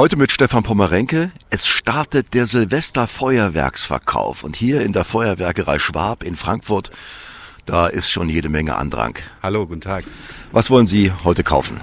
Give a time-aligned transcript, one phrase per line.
[0.00, 1.30] Heute mit Stefan Pomerenke.
[1.50, 6.90] Es startet der Silvesterfeuerwerksverkauf und hier in der Feuerwerkerei Schwab in Frankfurt,
[7.66, 9.18] da ist schon jede Menge Andrang.
[9.42, 10.04] Hallo, guten Tag.
[10.52, 11.82] Was wollen Sie heute kaufen?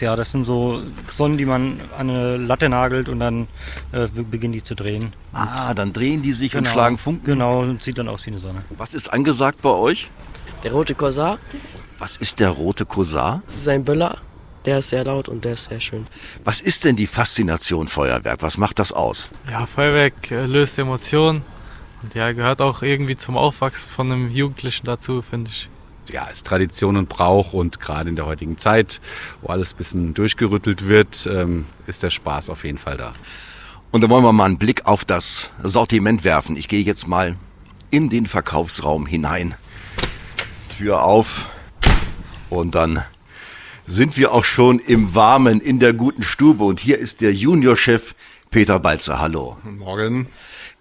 [0.00, 0.80] Ja, das sind so
[1.14, 3.48] Sonnen, die man an eine Latte nagelt und dann
[3.92, 5.12] äh, beginnen die zu drehen.
[5.34, 7.26] Ah, dann drehen die sich genau, und schlagen Funken.
[7.26, 8.64] Genau, und sieht dann aus wie eine Sonne.
[8.78, 10.10] Was ist angesagt bei euch?
[10.62, 11.38] Der rote Korsar.
[11.98, 13.42] Was ist der rote Korsar?
[13.46, 14.22] Das ist ein Böller.
[14.64, 16.06] Der ist sehr laut und der ist sehr schön.
[16.44, 18.42] Was ist denn die Faszination Feuerwerk?
[18.42, 19.28] Was macht das aus?
[19.50, 21.42] Ja, Feuerwerk äh, löst Emotionen
[22.02, 25.68] und ja, gehört auch irgendwie zum Aufwachsen von einem Jugendlichen dazu, finde ich.
[26.10, 29.00] Ja, ist Tradition und Brauch und gerade in der heutigen Zeit,
[29.40, 33.12] wo alles ein bisschen durchgerüttelt wird, ähm, ist der Spaß auf jeden Fall da.
[33.92, 36.56] Und dann wollen wir mal einen Blick auf das Sortiment werfen.
[36.56, 37.36] Ich gehe jetzt mal
[37.90, 39.54] in den Verkaufsraum hinein.
[40.76, 41.46] Tür auf
[42.48, 43.04] und dann
[43.86, 48.14] sind wir auch schon im Warmen in der guten Stube und hier ist der Juniorchef
[48.50, 49.18] Peter Balzer.
[49.18, 49.56] Hallo.
[49.64, 50.28] Morgen.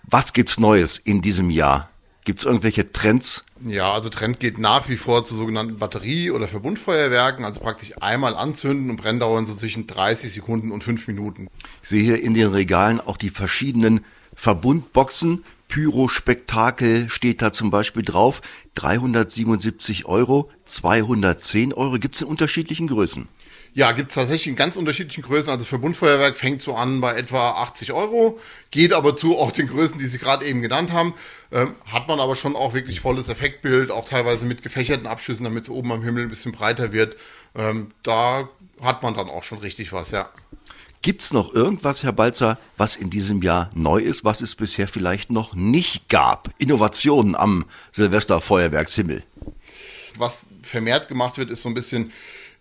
[0.04, 1.90] Was gibt's Neues in diesem Jahr?
[2.24, 3.44] Gibt's irgendwelche Trends?
[3.66, 8.35] Ja, also Trend geht nach wie vor zu sogenannten Batterie- oder Verbundfeuerwerken, also praktisch einmal
[8.35, 11.48] anzünden und Brenndauern so zwischen 30 Sekunden und 5 Minuten.
[11.82, 14.02] Ich sehe hier in den Regalen auch die verschiedenen
[14.35, 15.44] Verbundboxen.
[15.72, 18.41] Pyro-Spektakel steht da zum Beispiel drauf.
[18.76, 21.98] 377 Euro, 210 Euro.
[21.98, 23.30] Gibt's in unterschiedlichen Größen?
[23.74, 25.50] Ja, gibt's tatsächlich in ganz unterschiedlichen Größen.
[25.50, 28.38] Also Verbundfeuerwerk fängt so an bei etwa 80 Euro,
[28.70, 31.13] geht aber zu auch den Größen, die Sie gerade eben genannt haben.
[31.54, 35.63] Ähm, hat man aber schon auch wirklich volles Effektbild, auch teilweise mit gefächerten Abschüssen, damit
[35.63, 37.16] es oben am Himmel ein bisschen breiter wird.
[37.56, 38.50] Ähm, da
[38.84, 40.30] hat man dann auch schon richtig was, ja.
[41.01, 45.31] Gibt's noch irgendwas, Herr Balzer, was in diesem Jahr neu ist, was es bisher vielleicht
[45.31, 46.54] noch nicht gab?
[46.59, 49.23] Innovationen am Silvesterfeuerwerkshimmel.
[50.17, 52.12] Was vermehrt gemacht wird, ist so ein bisschen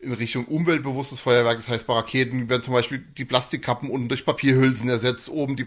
[0.00, 1.58] in Richtung umweltbewusstes Feuerwerk.
[1.58, 5.64] Das heißt, bei Raketen werden zum Beispiel die Plastikkappen unten durch Papierhülsen ersetzt, oben die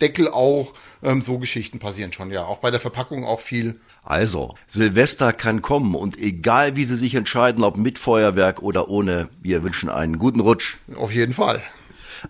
[0.00, 0.72] Plastikdeckel auch.
[1.02, 2.44] Ähm, so Geschichten passieren schon, ja.
[2.44, 3.78] Auch bei der Verpackung auch viel.
[4.02, 9.28] Also, Silvester kann kommen und egal wie Sie sich entscheiden, ob mit Feuerwerk oder ohne,
[9.40, 10.76] wir wünschen einen guten Rutsch.
[10.96, 11.62] Auf jeden Fall.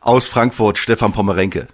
[0.00, 1.68] Aus Frankfurt, Stefan Pomerenke.